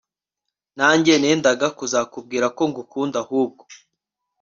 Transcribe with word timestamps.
nanjye 0.77 1.13
nendaga 1.21 1.67
kuzakubwira 1.77 2.45
ko 2.57 2.63
ngukunda 2.69 3.17
ahubwo 3.23 3.63